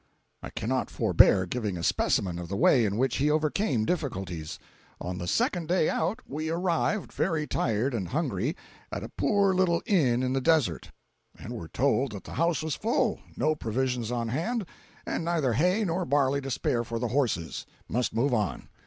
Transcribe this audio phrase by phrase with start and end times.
[0.41, 4.57] I cannot forbear giving a specimen of the way in which he overcame difficulties.
[4.99, 8.55] On the second day out, we arrived, very tired and hungry,
[8.91, 10.89] at a poor little inn in the desert,
[11.37, 14.65] and were told that the house was full, no provisions on hand,
[15.05, 18.69] and neither hay nor barley to spare for the horses—must move on.